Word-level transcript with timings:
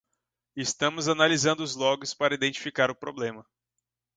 Estamos 0.55 1.07
analisando 1.07 1.61
os 1.61 1.75
logs 1.75 2.11
para 2.11 2.33
identificar 2.33 2.89
o 2.89 2.95
problema. 2.95 3.45